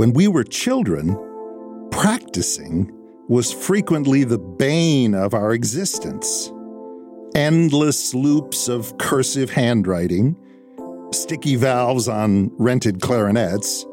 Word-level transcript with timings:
When 0.00 0.14
we 0.14 0.28
were 0.28 0.44
children, 0.44 1.14
practicing 1.90 2.90
was 3.28 3.52
frequently 3.52 4.24
the 4.24 4.38
bane 4.38 5.14
of 5.14 5.34
our 5.34 5.52
existence. 5.52 6.50
Endless 7.34 8.14
loops 8.14 8.66
of 8.66 8.96
cursive 8.96 9.50
handwriting, 9.50 10.38
sticky 11.12 11.56
valves 11.56 12.08
on 12.08 12.50
rented 12.56 13.02
clarinets, 13.02 13.84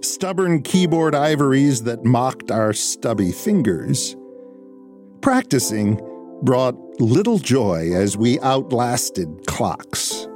stubborn 0.00 0.62
keyboard 0.62 1.14
ivories 1.14 1.84
that 1.84 2.04
mocked 2.04 2.50
our 2.50 2.72
stubby 2.72 3.30
fingers. 3.30 4.16
Practicing 5.20 6.00
brought 6.42 6.74
little 7.00 7.38
joy 7.38 7.92
as 7.94 8.16
we 8.16 8.40
outlasted 8.40 9.46
clocks. 9.46 10.26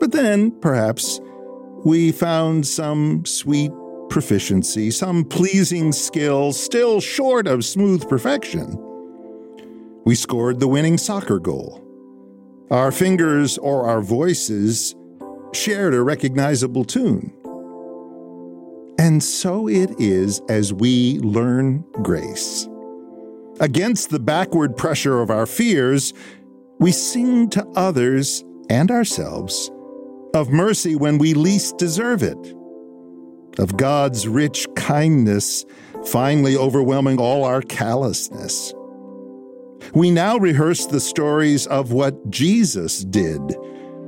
But 0.00 0.10
then, 0.10 0.50
perhaps, 0.60 1.20
we 1.84 2.10
found 2.10 2.66
some 2.66 3.24
sweet 3.24 3.70
proficiency, 4.12 4.90
some 4.90 5.24
pleasing 5.24 5.90
skill 5.90 6.52
still 6.52 7.00
short 7.00 7.46
of 7.46 7.64
smooth 7.64 8.06
perfection. 8.10 8.76
We 10.04 10.14
scored 10.16 10.60
the 10.60 10.68
winning 10.68 10.98
soccer 10.98 11.38
goal. 11.38 11.82
Our 12.70 12.92
fingers 12.92 13.56
or 13.56 13.86
our 13.86 14.02
voices 14.02 14.94
shared 15.54 15.94
a 15.94 16.02
recognizable 16.02 16.84
tune. 16.84 17.32
And 18.98 19.22
so 19.22 19.66
it 19.66 19.90
is 19.98 20.42
as 20.50 20.74
we 20.74 21.18
learn 21.20 21.82
grace. 22.02 22.68
Against 23.60 24.10
the 24.10 24.20
backward 24.20 24.76
pressure 24.76 25.22
of 25.22 25.30
our 25.30 25.46
fears, 25.46 26.12
we 26.78 26.92
sing 26.92 27.48
to 27.50 27.66
others 27.76 28.44
and 28.68 28.90
ourselves 28.90 29.70
of 30.34 30.50
mercy 30.50 30.96
when 30.96 31.16
we 31.16 31.32
least 31.32 31.78
deserve 31.78 32.22
it, 32.22 32.54
of 33.58 33.76
God's 33.76 34.26
rich 34.26 34.66
kindness 34.74 35.64
finally 36.06 36.56
overwhelming 36.56 37.18
all 37.18 37.44
our 37.44 37.62
callousness. 37.62 38.72
We 39.94 40.10
now 40.10 40.38
rehearse 40.38 40.86
the 40.86 41.00
stories 41.00 41.66
of 41.66 41.92
what 41.92 42.30
Jesus 42.30 43.04
did, 43.04 43.40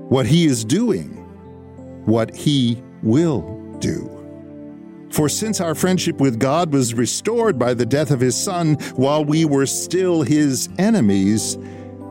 what 0.09 0.27
he 0.27 0.47
is 0.47 0.65
doing, 0.65 1.11
what 2.05 2.35
he 2.35 2.83
will 3.03 3.43
do. 3.81 4.11
For 5.11 5.29
since 5.29 5.61
our 5.61 5.75
friendship 5.75 6.21
with 6.21 6.41
God 6.41 6.73
was 6.73 6.95
restored 6.95 7.59
by 7.59 7.75
the 7.75 7.87
death 7.87 8.11
of 8.11 8.21
his 8.21 8.35
Son 8.35 8.75
while 8.97 9.25
we 9.25 9.45
were 9.45 9.67
still 9.67 10.23
his 10.23 10.69
enemies, 10.79 11.57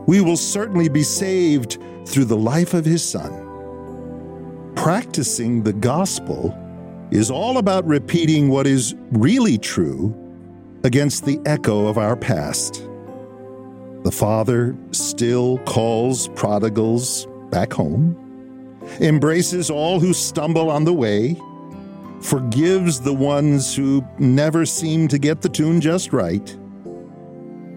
we 0.08 0.22
will 0.22 0.38
certainly 0.38 0.88
be 0.88 1.04
saved 1.04 1.80
through 2.06 2.26
the 2.26 2.38
life 2.38 2.74
of 2.74 2.86
his 2.86 3.04
Son. 3.04 4.72
Practicing 4.76 5.64
the 5.64 5.74
gospel 5.74 6.58
is 7.14 7.30
all 7.30 7.60
about 7.60 7.86
repeating 7.86 8.50
what 8.50 8.66
is 8.66 8.96
really 9.12 9.56
true 9.56 10.16
against 10.84 11.26
the 11.26 11.40
echo 11.46 11.86
of 11.86 12.00
our 12.00 12.16
past. 12.16 12.88
The 14.04 14.12
Father 14.12 14.76
still 14.92 15.60
calls 15.60 16.28
prodigals 16.30 17.28
back 17.52 17.72
home, 17.72 18.18
embraces 19.00 19.70
all 19.70 20.00
who 20.00 20.12
stumble 20.12 20.72
on 20.72 20.86
the 20.86 20.94
way, 20.94 21.40
forgives 22.20 23.00
the 23.00 23.14
ones 23.14 23.76
who 23.76 24.04
never 24.18 24.66
seem 24.66 25.08
to 25.10 25.20
get 25.20 25.42
the 25.42 25.50
tune 25.50 25.82
just 25.82 26.14
right. 26.14 26.58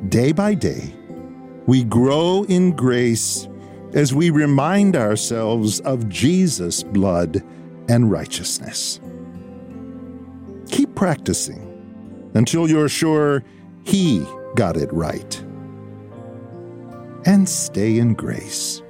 Day 0.08 0.32
by 0.32 0.54
day, 0.54 0.94
we 1.66 1.84
grow 1.84 2.44
in 2.48 2.72
grace 2.72 3.48
as 3.92 4.14
we 4.14 4.30
remind 4.30 4.96
ourselves 4.96 5.80
of 5.80 6.08
Jesus' 6.08 6.82
blood 6.82 7.44
and 7.90 8.10
righteousness. 8.10 8.98
Keep 10.70 10.94
practicing 10.94 12.30
until 12.34 12.68
you're 12.68 12.88
sure 12.88 13.44
He 13.84 14.26
got 14.54 14.76
it 14.76 14.92
right. 14.92 15.42
And 17.24 17.48
stay 17.48 17.98
in 17.98 18.14
grace. 18.14 18.82